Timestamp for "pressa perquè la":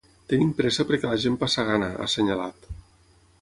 0.61-1.19